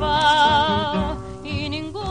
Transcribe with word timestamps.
va 0.00 1.16
y 1.44 1.68
ninguno. 1.68 2.02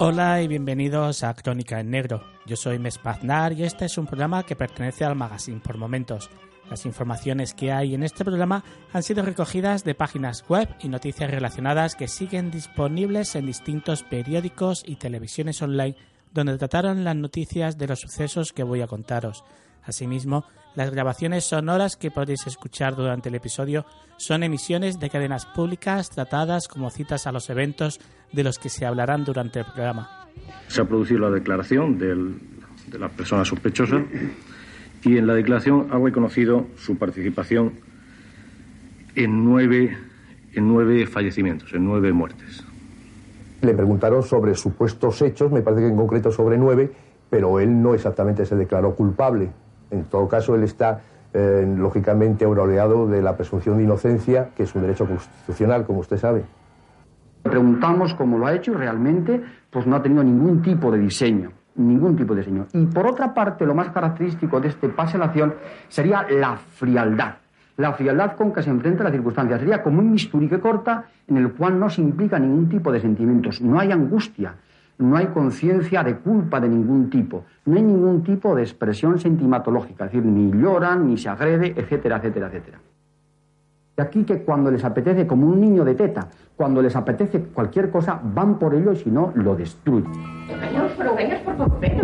Hola 0.00 0.42
y 0.42 0.48
bienvenidos 0.48 1.22
a 1.22 1.32
Crónica 1.34 1.80
en 1.80 1.90
Negro. 1.90 2.22
Yo 2.46 2.56
soy 2.56 2.78
Mespaznar 2.78 3.52
y 3.52 3.62
este 3.62 3.86
es 3.86 3.96
un 3.96 4.06
programa 4.06 4.42
que 4.42 4.56
pertenece 4.56 5.04
al 5.04 5.14
magazine 5.14 5.60
por 5.60 5.78
momentos. 5.78 6.30
Las 6.68 6.84
informaciones 6.84 7.54
que 7.54 7.72
hay 7.72 7.94
en 7.94 8.02
este 8.02 8.24
programa 8.24 8.64
han 8.92 9.02
sido 9.02 9.22
recogidas 9.22 9.84
de 9.84 9.94
páginas 9.94 10.44
web 10.48 10.68
y 10.80 10.88
noticias 10.88 11.30
relacionadas 11.30 11.94
que 11.94 12.08
siguen 12.08 12.50
disponibles 12.50 13.34
en 13.34 13.46
distintos 13.46 14.02
periódicos 14.02 14.82
y 14.86 14.96
televisiones 14.96 15.62
online 15.62 15.96
donde 16.32 16.58
trataron 16.58 17.04
las 17.04 17.16
noticias 17.16 17.78
de 17.78 17.86
los 17.86 18.00
sucesos 18.00 18.52
que 18.52 18.64
voy 18.64 18.82
a 18.82 18.88
contaros. 18.88 19.44
Asimismo, 19.86 20.44
las 20.74 20.90
grabaciones 20.90 21.44
sonoras 21.44 21.96
que 21.96 22.10
podéis 22.10 22.46
escuchar 22.46 22.96
durante 22.96 23.28
el 23.28 23.34
episodio 23.36 23.84
son 24.16 24.42
emisiones 24.42 24.98
de 24.98 25.10
cadenas 25.10 25.46
públicas 25.46 26.10
tratadas 26.10 26.68
como 26.68 26.90
citas 26.90 27.26
a 27.26 27.32
los 27.32 27.50
eventos 27.50 28.00
de 28.32 28.44
los 28.44 28.58
que 28.58 28.68
se 28.68 28.86
hablarán 28.86 29.24
durante 29.24 29.60
el 29.60 29.66
programa. 29.66 30.26
Se 30.68 30.80
ha 30.80 30.84
producido 30.84 31.20
la 31.20 31.30
declaración 31.30 31.98
del- 31.98 32.38
de 32.88 32.98
la 32.98 33.08
persona 33.08 33.44
sospechosa 33.44 34.02
y 35.04 35.16
en 35.18 35.26
la 35.26 35.34
declaración 35.34 35.88
ha 35.92 35.98
reconocido 35.98 36.66
su 36.76 36.96
participación 36.96 37.74
en 39.14 39.44
nueve, 39.44 39.96
en 40.54 40.68
nueve 40.68 41.06
fallecimientos, 41.06 41.72
en 41.74 41.84
nueve 41.84 42.12
muertes. 42.12 42.64
Le 43.62 43.74
preguntaron 43.74 44.22
sobre 44.22 44.54
supuestos 44.54 45.22
hechos, 45.22 45.52
me 45.52 45.62
parece 45.62 45.82
que 45.82 45.88
en 45.88 45.96
concreto 45.96 46.30
sobre 46.32 46.58
nueve, 46.58 46.92
pero 47.30 47.60
él 47.60 47.80
no 47.82 47.94
exactamente 47.94 48.44
se 48.44 48.56
declaró 48.56 48.94
culpable. 48.94 49.50
En 49.94 50.04
todo 50.04 50.28
caso, 50.28 50.54
él 50.54 50.64
está 50.64 51.00
eh, 51.32 51.64
lógicamente 51.76 52.44
aureolado 52.44 53.06
de 53.08 53.22
la 53.22 53.36
presunción 53.36 53.78
de 53.78 53.84
inocencia, 53.84 54.50
que 54.56 54.64
es 54.64 54.74
un 54.74 54.82
derecho 54.82 55.06
constitucional, 55.06 55.84
como 55.86 56.00
usted 56.00 56.16
sabe. 56.16 56.44
Preguntamos 57.42 58.14
cómo 58.14 58.38
lo 58.38 58.46
ha 58.46 58.54
hecho 58.54 58.72
y 58.72 58.74
realmente 58.74 59.42
pues 59.70 59.86
no 59.86 59.96
ha 59.96 60.02
tenido 60.02 60.22
ningún 60.24 60.62
tipo 60.62 60.90
de 60.90 60.98
diseño, 60.98 61.50
ningún 61.76 62.16
tipo 62.16 62.34
de 62.34 62.40
diseño. 62.40 62.66
Y 62.72 62.86
por 62.86 63.06
otra 63.06 63.34
parte, 63.34 63.66
lo 63.66 63.74
más 63.74 63.90
característico 63.90 64.60
de 64.60 64.68
este 64.68 64.88
pase 64.88 65.16
a 65.16 65.20
la 65.20 65.26
acción 65.26 65.54
sería 65.88 66.26
la 66.28 66.56
frialdad. 66.56 67.34
La 67.76 67.92
frialdad 67.92 68.36
con 68.36 68.52
que 68.52 68.62
se 68.62 68.70
enfrenta 68.70 69.02
la 69.02 69.10
circunstancia. 69.10 69.58
Sería 69.58 69.82
como 69.82 69.98
un 69.98 70.12
bisturí 70.12 70.48
que 70.48 70.60
corta 70.60 71.06
en 71.26 71.36
el 71.36 71.52
cual 71.52 71.78
no 71.78 71.90
se 71.90 72.00
implica 72.00 72.38
ningún 72.38 72.68
tipo 72.68 72.92
de 72.92 73.00
sentimientos. 73.00 73.60
No 73.60 73.80
hay 73.80 73.90
angustia, 73.90 74.54
no 74.98 75.16
hay 75.16 75.26
conciencia 75.26 76.02
de 76.02 76.16
culpa 76.16 76.60
de 76.60 76.68
ningún 76.68 77.10
tipo, 77.10 77.44
no 77.66 77.76
hay 77.76 77.82
ningún 77.82 78.22
tipo 78.22 78.54
de 78.54 78.62
expresión 78.62 79.18
sentimatológica, 79.18 80.06
es 80.06 80.12
decir, 80.12 80.24
ni 80.24 80.50
lloran, 80.52 81.06
ni 81.06 81.16
se 81.16 81.28
agrede, 81.28 81.74
etcétera, 81.76 82.16
etcétera, 82.16 82.46
etcétera. 82.46 82.78
Y 83.96 84.00
aquí 84.00 84.24
que 84.24 84.42
cuando 84.42 84.72
les 84.72 84.84
apetece, 84.84 85.24
como 85.24 85.46
un 85.46 85.60
niño 85.60 85.84
de 85.84 85.94
teta, 85.94 86.28
cuando 86.56 86.82
les 86.82 86.96
apetece 86.96 87.40
cualquier 87.40 87.90
cosa, 87.90 88.20
van 88.22 88.58
por 88.58 88.74
ello 88.74 88.92
y 88.92 88.96
si 88.96 89.10
no, 89.10 89.32
lo 89.36 89.54
destruyen. 89.54 90.10
Engañados 90.48 90.92
por 90.92 91.14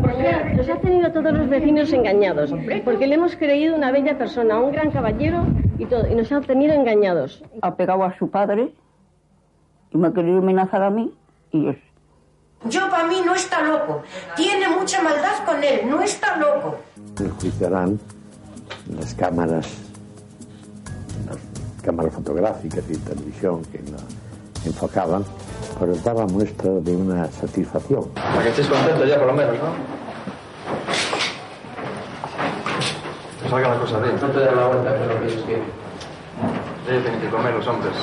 porque 0.00 0.54
nos 0.56 0.68
ha 0.68 0.76
tenido 0.76 1.08
a 1.08 1.12
todos 1.12 1.32
los 1.32 1.48
vecinos 1.48 1.92
engañados, 1.92 2.54
porque 2.84 3.06
le 3.08 3.16
hemos 3.16 3.34
creído 3.34 3.74
una 3.74 3.90
bella 3.90 4.16
persona, 4.16 4.60
un 4.60 4.70
gran 4.70 4.92
caballero 4.92 5.44
y 5.78 5.86
todo, 5.86 6.06
y 6.08 6.14
nos 6.14 6.30
ha 6.30 6.40
tenido 6.42 6.74
engañados. 6.74 7.42
ha 7.60 7.74
pegado 7.74 8.04
a 8.04 8.16
su 8.16 8.30
padre 8.30 8.72
y 9.90 9.98
me 9.98 10.08
ha 10.08 10.12
querido 10.12 10.38
amenazar 10.38 10.82
a 10.82 10.90
mí 10.90 11.12
y 11.50 11.68
es 11.68 11.76
Yo 12.64 12.90
para 12.90 13.04
mí 13.04 13.22
no 13.24 13.34
está 13.34 13.62
loco. 13.62 14.02
Tiene 14.36 14.68
mucha 14.68 15.02
maldad 15.02 15.44
con 15.46 15.62
él. 15.64 15.88
No 15.88 16.02
está 16.02 16.36
loco. 16.36 16.76
enjuiciarán 17.18 17.98
las 18.96 19.14
cámaras, 19.14 19.66
las 21.26 21.38
cámaras 21.82 22.12
fotográficas 22.14 22.84
y 22.88 22.96
televisión 22.96 23.62
que 23.66 23.78
lo 23.78 23.98
enfocaban, 24.66 25.24
pues 25.78 26.04
daba 26.04 26.26
muestra 26.26 26.70
de 26.70 26.96
una 26.96 27.30
satisfacción. 27.30 28.08
Para 28.10 28.42
que 28.42 28.48
estés 28.50 28.66
contento 28.66 29.04
ya, 29.06 29.18
por 29.18 29.28
lo 29.28 29.32
menos, 29.34 29.54
¿no? 29.54 30.00
Que 33.42 33.48
salga 33.48 33.68
la 33.68 33.80
cosa 33.80 33.98
bien. 34.00 34.16
No 34.20 34.28
te 34.28 34.40
da 34.40 34.52
la 34.52 34.66
vuelta, 34.66 34.96
que 34.96 35.02
es 35.02 35.08
lo 35.08 35.20
que 35.20 35.26
ellos 35.26 35.44
quieren. 35.46 35.64
Ellos 36.88 37.02
tienen 37.02 37.20
que 37.20 37.28
comer 37.30 37.54
los 37.54 37.66
hombres. 37.66 37.94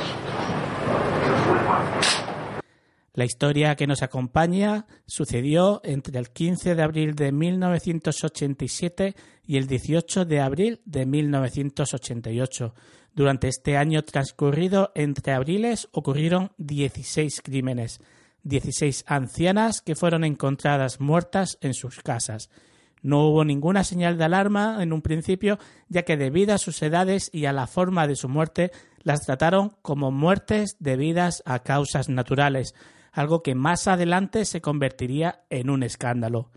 La 3.17 3.25
historia 3.25 3.75
que 3.75 3.88
nos 3.88 4.03
acompaña 4.03 4.85
sucedió 5.07 5.81
entre 5.83 6.19
el 6.19 6.29
15 6.29 6.75
de 6.75 6.83
abril 6.83 7.16
de 7.16 7.31
1987 7.31 9.16
y 9.44 9.57
el 9.57 9.66
18 9.66 10.25
de 10.25 10.39
abril 10.39 10.81
de 10.85 11.07
1988. 11.07 12.75
Durante 13.16 13.47
este 13.47 13.75
año 13.75 14.03
transcurrido 14.03 14.91
entre 14.94 15.33
abriles 15.33 15.89
ocurrieron 15.94 16.51
16 16.59 17.41
crímenes, 17.41 18.01
16 18.44 19.05
ancianas 19.07 19.81
que 19.81 19.95
fueron 19.95 20.23
encontradas 20.23 20.99
muertas 20.99 21.57
en 21.61 21.73
sus 21.73 22.03
casas. 22.03 22.51
No 23.01 23.29
hubo 23.29 23.44
ninguna 23.44 23.84
señal 23.84 24.19
de 24.19 24.25
alarma 24.25 24.84
en 24.84 24.94
un 24.94 25.01
principio, 25.01 25.57
ya 25.89 26.03
que 26.03 26.17
debido 26.17 26.53
a 26.53 26.59
sus 26.59 26.84
edades 26.84 27.31
y 27.34 27.45
a 27.45 27.53
la 27.53 27.66
forma 27.66 28.05
de 28.05 28.16
su 28.16 28.29
muerte, 28.29 28.72
las 29.01 29.22
trataron 29.22 29.75
como 29.81 30.11
muertes 30.11 30.75
debidas 30.79 31.41
a 31.47 31.63
causas 31.63 32.09
naturales, 32.09 32.75
algo 33.17 33.44
que 33.44 33.55
más 33.55 33.88
adelante 33.88 34.45
se 34.45 34.61
convertiría 34.61 35.44
en 35.50 35.69
un 35.69 35.83
escándalo. 35.83 36.51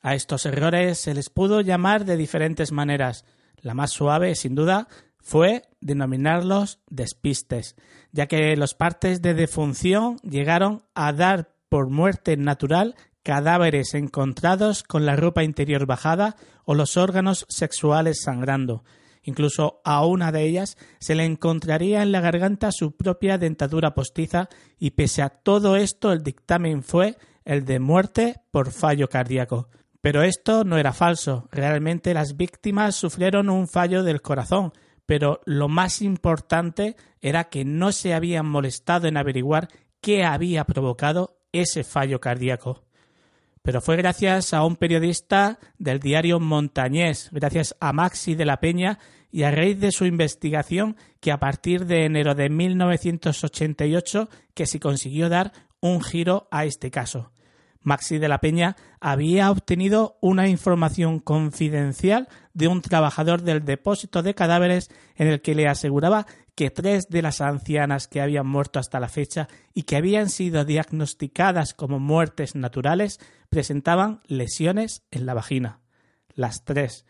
A 0.00 0.14
estos 0.14 0.46
errores 0.46 0.98
se 0.98 1.14
les 1.14 1.28
pudo 1.28 1.60
llamar 1.60 2.04
de 2.04 2.16
diferentes 2.16 2.72
maneras. 2.72 3.24
La 3.58 3.74
más 3.74 3.90
suave, 3.90 4.34
sin 4.34 4.54
duda, 4.54 4.88
fue 5.18 5.62
denominarlos 5.80 6.80
despistes, 6.88 7.76
ya 8.12 8.26
que 8.26 8.56
los 8.56 8.74
partes 8.74 9.20
de 9.20 9.34
defunción 9.34 10.16
llegaron 10.18 10.82
a 10.94 11.12
dar 11.12 11.52
por 11.68 11.90
muerte 11.90 12.36
natural 12.36 12.96
cadáveres 13.22 13.94
encontrados 13.94 14.82
con 14.82 15.04
la 15.04 15.16
ropa 15.16 15.44
interior 15.44 15.86
bajada 15.86 16.36
o 16.64 16.74
los 16.74 16.96
órganos 16.96 17.44
sexuales 17.48 18.22
sangrando. 18.22 18.84
Incluso 19.22 19.80
a 19.84 20.04
una 20.06 20.32
de 20.32 20.44
ellas 20.44 20.76
se 20.98 21.14
le 21.14 21.24
encontraría 21.24 22.02
en 22.02 22.12
la 22.12 22.20
garganta 22.20 22.70
su 22.72 22.96
propia 22.96 23.38
dentadura 23.38 23.94
postiza 23.94 24.48
y 24.78 24.92
pese 24.92 25.22
a 25.22 25.28
todo 25.28 25.76
esto 25.76 26.12
el 26.12 26.22
dictamen 26.22 26.82
fue 26.82 27.16
el 27.44 27.64
de 27.64 27.80
muerte 27.80 28.40
por 28.50 28.70
fallo 28.70 29.08
cardíaco. 29.08 29.68
Pero 30.00 30.22
esto 30.22 30.64
no 30.64 30.78
era 30.78 30.92
falso, 30.92 31.48
realmente 31.50 32.14
las 32.14 32.36
víctimas 32.36 32.94
sufrieron 32.94 33.50
un 33.50 33.68
fallo 33.68 34.02
del 34.02 34.22
corazón, 34.22 34.72
pero 35.04 35.40
lo 35.44 35.68
más 35.68 36.00
importante 36.00 36.96
era 37.20 37.50
que 37.50 37.66
no 37.66 37.92
se 37.92 38.14
habían 38.14 38.46
molestado 38.46 39.08
en 39.08 39.18
averiguar 39.18 39.68
qué 40.00 40.24
había 40.24 40.64
provocado 40.64 41.36
ese 41.52 41.84
fallo 41.84 42.20
cardíaco. 42.20 42.84
Pero 43.62 43.80
fue 43.80 43.96
gracias 43.96 44.54
a 44.54 44.64
un 44.64 44.76
periodista 44.76 45.58
del 45.78 46.00
diario 46.00 46.40
Montañés, 46.40 47.28
gracias 47.30 47.76
a 47.78 47.92
Maxi 47.92 48.34
de 48.34 48.46
la 48.46 48.58
Peña 48.58 48.98
y 49.30 49.42
a 49.42 49.50
raíz 49.50 49.78
de 49.78 49.92
su 49.92 50.06
investigación 50.06 50.96
que 51.20 51.30
a 51.30 51.38
partir 51.38 51.84
de 51.84 52.06
enero 52.06 52.34
de 52.34 52.48
1988 52.48 54.28
que 54.54 54.66
se 54.66 54.80
consiguió 54.80 55.28
dar 55.28 55.52
un 55.80 56.02
giro 56.02 56.48
a 56.50 56.64
este 56.64 56.90
caso. 56.90 57.32
Maxi 57.82 58.18
de 58.18 58.28
la 58.28 58.40
Peña 58.40 58.76
había 59.00 59.50
obtenido 59.50 60.18
una 60.20 60.48
información 60.48 61.18
confidencial 61.18 62.28
de 62.52 62.68
un 62.68 62.82
trabajador 62.82 63.42
del 63.42 63.64
depósito 63.64 64.22
de 64.22 64.34
cadáveres 64.34 64.90
en 65.16 65.28
el 65.28 65.40
que 65.40 65.54
le 65.54 65.66
aseguraba 65.66 66.26
que 66.60 66.70
tres 66.70 67.08
de 67.08 67.22
las 67.22 67.40
ancianas 67.40 68.06
que 68.06 68.20
habían 68.20 68.46
muerto 68.46 68.78
hasta 68.78 69.00
la 69.00 69.08
fecha 69.08 69.48
y 69.72 69.84
que 69.84 69.96
habían 69.96 70.28
sido 70.28 70.66
diagnosticadas 70.66 71.72
como 71.72 71.98
muertes 71.98 72.54
naturales 72.54 73.18
presentaban 73.48 74.20
lesiones 74.26 75.02
en 75.10 75.24
la 75.24 75.32
vagina. 75.32 75.80
Las 76.34 76.66
tres. 76.66 77.06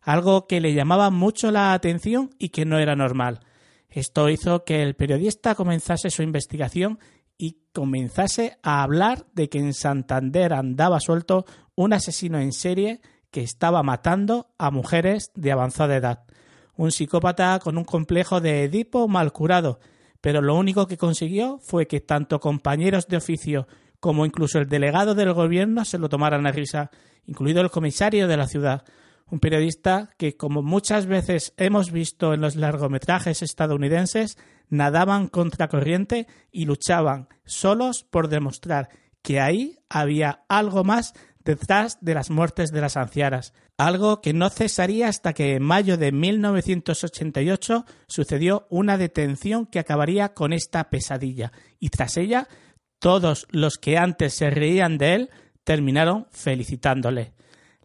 Algo 0.00 0.46
que 0.46 0.62
le 0.62 0.72
llamaba 0.72 1.10
mucho 1.10 1.50
la 1.50 1.74
atención 1.74 2.30
y 2.38 2.48
que 2.48 2.64
no 2.64 2.78
era 2.78 2.96
normal. 2.96 3.40
Esto 3.90 4.30
hizo 4.30 4.64
que 4.64 4.82
el 4.82 4.96
periodista 4.96 5.54
comenzase 5.54 6.08
su 6.08 6.22
investigación 6.22 6.98
y 7.36 7.58
comenzase 7.74 8.56
a 8.62 8.82
hablar 8.82 9.26
de 9.34 9.50
que 9.50 9.58
en 9.58 9.74
Santander 9.74 10.54
andaba 10.54 11.00
suelto 11.00 11.44
un 11.74 11.92
asesino 11.92 12.38
en 12.38 12.52
serie 12.52 13.02
que 13.30 13.42
estaba 13.42 13.82
matando 13.82 14.54
a 14.56 14.70
mujeres 14.70 15.32
de 15.34 15.52
avanzada 15.52 15.96
edad. 15.96 16.25
Un 16.76 16.92
psicópata 16.92 17.58
con 17.58 17.78
un 17.78 17.84
complejo 17.84 18.40
de 18.40 18.64
Edipo 18.64 19.08
mal 19.08 19.32
curado, 19.32 19.80
pero 20.20 20.42
lo 20.42 20.54
único 20.54 20.86
que 20.86 20.98
consiguió 20.98 21.58
fue 21.58 21.86
que 21.86 22.00
tanto 22.00 22.40
compañeros 22.40 23.08
de 23.08 23.16
oficio 23.16 23.66
como 24.00 24.26
incluso 24.26 24.58
el 24.58 24.68
delegado 24.68 25.14
del 25.14 25.32
gobierno 25.32 25.84
se 25.84 25.98
lo 25.98 26.08
tomaran 26.08 26.46
a 26.46 26.52
risa, 26.52 26.90
incluido 27.24 27.60
el 27.60 27.70
comisario 27.70 28.28
de 28.28 28.36
la 28.36 28.46
ciudad, 28.46 28.84
un 29.28 29.40
periodista 29.40 30.10
que, 30.18 30.36
como 30.36 30.62
muchas 30.62 31.06
veces 31.06 31.52
hemos 31.56 31.90
visto 31.90 32.32
en 32.32 32.40
los 32.40 32.56
largometrajes 32.56 33.42
estadounidenses, 33.42 34.38
nadaban 34.68 35.28
contra 35.28 35.68
corriente 35.68 36.26
y 36.52 36.64
luchaban 36.64 37.28
solos 37.44 38.04
por 38.04 38.28
demostrar 38.28 38.88
que 39.22 39.40
ahí 39.40 39.78
había 39.88 40.44
algo 40.48 40.84
más 40.84 41.14
detrás 41.44 41.98
de 42.00 42.14
las 42.14 42.30
muertes 42.30 42.70
de 42.70 42.80
las 42.80 42.96
ancianas, 42.96 43.54
algo 43.78 44.20
que 44.20 44.32
no 44.32 44.48
cesaría 44.48 45.08
hasta 45.08 45.34
que 45.34 45.54
en 45.54 45.62
mayo 45.62 45.96
de 45.96 46.12
1988 46.12 47.84
sucedió 48.06 48.66
una 48.70 48.96
detención 48.96 49.66
que 49.66 49.78
acabaría 49.78 50.34
con 50.34 50.52
esta 50.52 50.88
pesadilla, 50.88 51.52
y 51.78 51.90
tras 51.90 52.16
ella 52.16 52.48
todos 52.98 53.46
los 53.50 53.76
que 53.76 53.98
antes 53.98 54.34
se 54.34 54.50
reían 54.50 54.98
de 54.98 55.14
él 55.14 55.30
terminaron 55.64 56.26
felicitándole. 56.30 57.32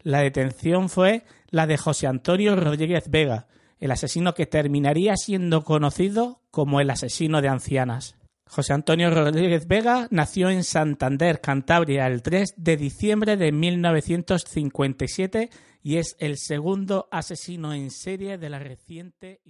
La 0.02 0.20
detención 0.20 0.88
fue 0.88 1.24
la 1.50 1.66
de 1.66 1.76
José 1.76 2.06
Antonio 2.06 2.56
Rodríguez 2.56 3.10
Vega, 3.10 3.46
el 3.78 3.90
asesino 3.90 4.34
que 4.34 4.46
terminaría 4.46 5.16
siendo 5.16 5.64
conocido 5.64 6.40
como 6.50 6.80
el 6.80 6.90
asesino 6.90 7.42
de 7.42 7.48
ancianas. 7.48 8.16
José 8.54 8.74
Antonio 8.74 9.08
Rodríguez 9.08 9.66
Vega 9.66 10.08
nació 10.10 10.50
en 10.50 10.62
Santander, 10.62 11.40
Cantabria, 11.40 12.06
el 12.06 12.20
3 12.20 12.52
de 12.58 12.76
diciembre 12.76 13.38
de 13.38 13.50
1957 13.50 15.48
y 15.82 15.96
es 15.96 16.16
el 16.18 16.36
segundo 16.36 17.08
asesino 17.10 17.72
en 17.72 17.90
serie 17.90 18.36
de 18.36 18.50
la 18.50 18.58
reciente 18.58 19.40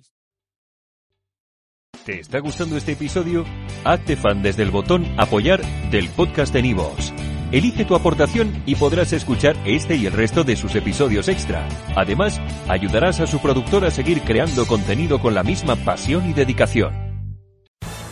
¿Te 2.06 2.20
está 2.20 2.38
gustando 2.38 2.76
este 2.76 2.92
episodio? 2.92 3.44
Hazte 3.82 4.14
fan 4.14 4.40
desde 4.40 4.62
el 4.62 4.70
botón 4.70 5.04
Apoyar 5.18 5.60
del 5.90 6.08
podcast 6.10 6.54
de 6.54 6.62
Nivos. 6.62 7.12
Elige 7.50 7.84
tu 7.84 7.96
aportación 7.96 8.62
y 8.66 8.76
podrás 8.76 9.12
escuchar 9.12 9.56
este 9.66 9.96
y 9.96 10.06
el 10.06 10.12
resto 10.12 10.44
de 10.44 10.54
sus 10.54 10.76
episodios 10.76 11.26
extra. 11.26 11.68
Además, 11.96 12.40
ayudarás 12.68 13.18
a 13.18 13.26
su 13.26 13.40
productor 13.40 13.84
a 13.84 13.90
seguir 13.90 14.22
creando 14.22 14.64
contenido 14.64 15.20
con 15.20 15.34
la 15.34 15.42
misma 15.42 15.74
pasión 15.74 16.30
y 16.30 16.34
dedicación. 16.34 17.01